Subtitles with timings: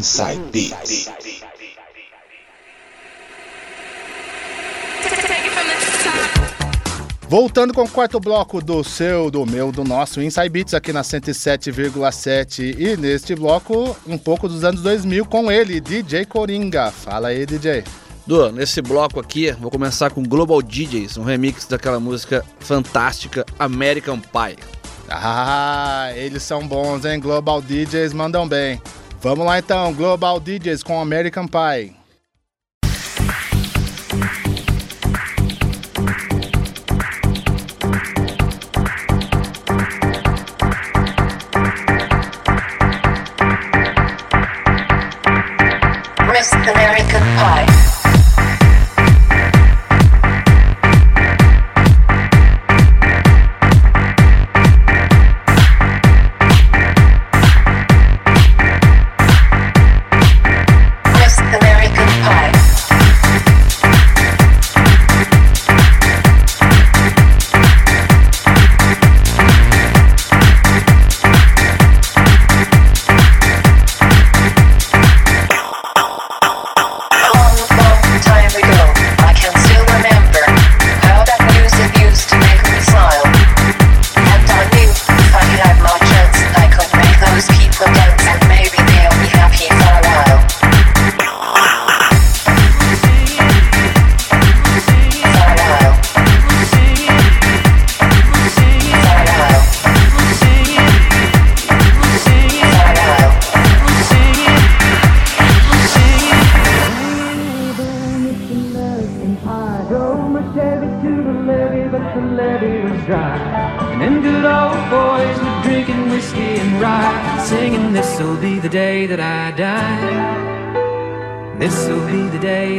[0.00, 1.10] Inside Beats.
[7.28, 11.02] Voltando com o quarto bloco do seu, do meu, do nosso Inside Beats aqui na
[11.02, 16.90] 107,7 e neste bloco um pouco dos anos 2000 com ele, DJ Coringa.
[16.90, 17.84] Fala aí, DJ.
[18.26, 24.18] Du, nesse bloco aqui, vou começar com Global DJs, um remix daquela música fantástica American
[24.18, 24.56] Pie.
[25.10, 27.20] Ah, eles são bons, hein?
[27.20, 28.80] Global DJs mandam bem.
[29.22, 31.99] Vamos lá então, Global DJs com American Pie.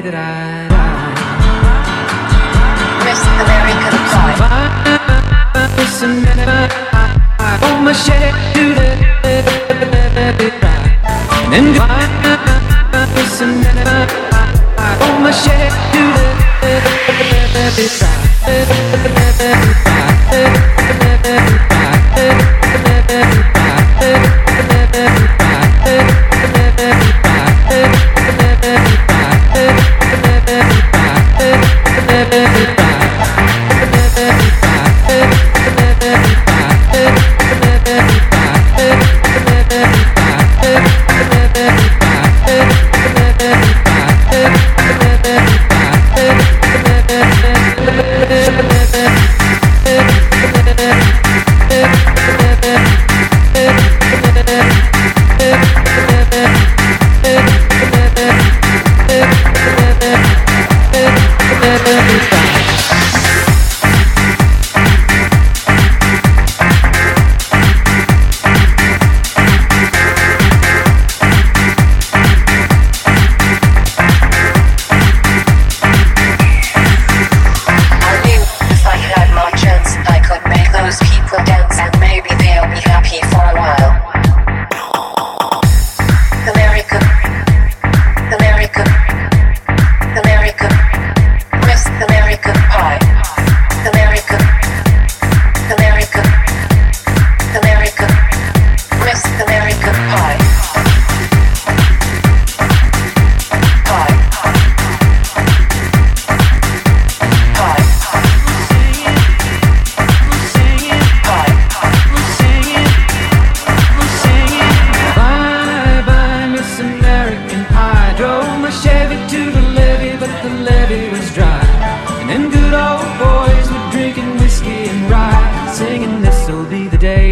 [0.04, 0.68] that I.
[3.06, 3.22] Miss
[6.02, 6.72] American Pie.
[7.64, 8.92] Oh, my shit, do the.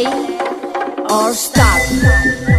[0.00, 2.51] or stop.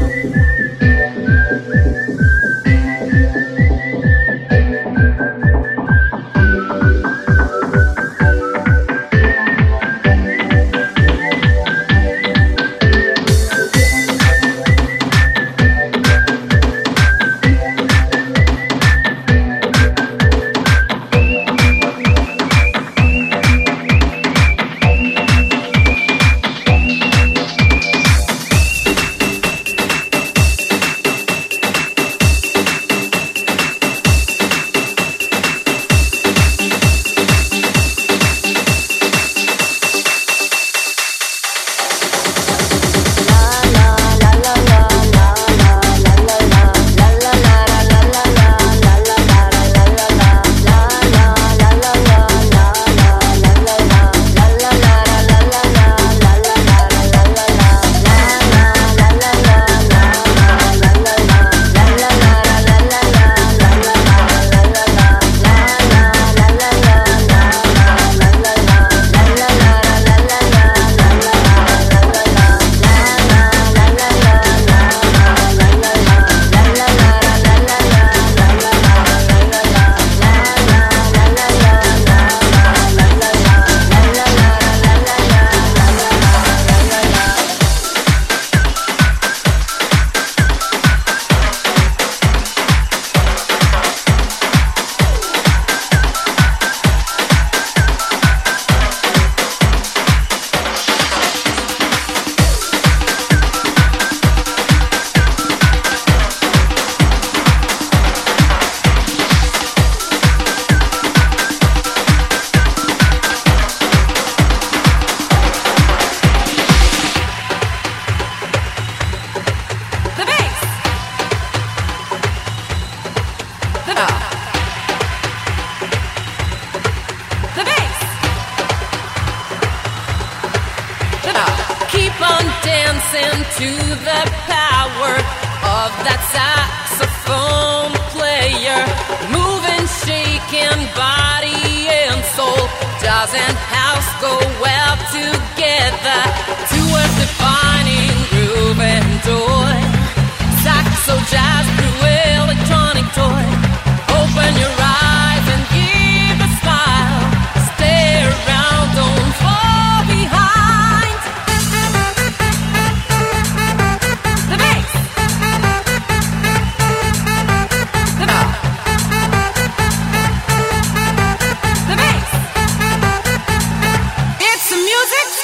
[140.06, 142.68] shaken body and soul.
[143.00, 146.73] Doesn't house go well together?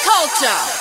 [0.09, 0.78] culture.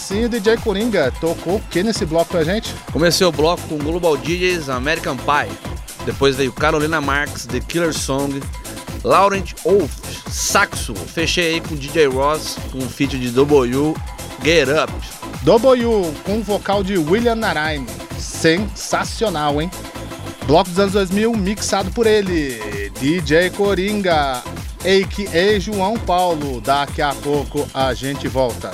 [0.00, 2.74] No comecinho, DJ Coringa tocou o que nesse bloco pra gente?
[2.90, 5.54] Comecei o bloco com Global DJs American Pie.
[6.06, 8.40] Depois veio Carolina Marx, The Killer Song,
[9.04, 9.92] Laurent Wolf,
[10.30, 10.94] Saxo.
[10.94, 13.94] Fechei aí com DJ Ross, com um feat de W,
[14.42, 14.92] Get Up.
[15.42, 17.84] W com vocal de William Narain.
[18.18, 19.70] Sensacional, hein?
[20.46, 24.42] Bloco dos anos 2000 mixado por ele, DJ Coringa,
[24.82, 25.58] a.k.a.
[25.60, 26.58] João Paulo.
[26.62, 28.70] Daqui a pouco a gente volta.